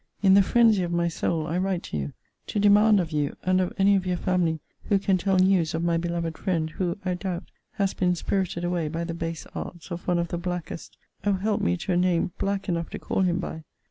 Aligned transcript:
In 0.23 0.33
the 0.33 0.41
phrensy 0.41 0.83
of 0.83 0.91
my 0.91 1.07
soul 1.07 1.45
I 1.45 1.59
write 1.59 1.83
to 1.83 1.97
you, 1.97 2.13
to 2.47 2.57
demand 2.59 2.99
of 2.99 3.11
you, 3.11 3.35
and 3.43 3.61
of 3.61 3.71
any 3.77 3.95
of 3.95 4.03
your 4.07 4.17
family 4.17 4.59
who 4.85 4.97
can 4.97 5.15
tell 5.15 5.37
news 5.37 5.75
of 5.75 5.83
my 5.83 5.95
beloved 5.97 6.39
friend, 6.39 6.71
who, 6.71 6.97
I 7.05 7.13
doubt, 7.13 7.43
has 7.73 7.93
been 7.93 8.15
spirited 8.15 8.63
away 8.63 8.87
by 8.87 9.03
the 9.03 9.13
base 9.13 9.45
arts 9.53 9.91
of 9.91 10.07
one 10.07 10.17
of 10.17 10.29
the 10.29 10.39
blackest 10.39 10.97
O 11.23 11.33
help 11.33 11.61
me 11.61 11.77
to 11.77 11.91
a 11.91 11.97
name 11.97 12.31
black 12.39 12.67
enough 12.67 12.89
to 12.89 12.97
call 12.97 13.21
him 13.21 13.37
by! 13.37 13.63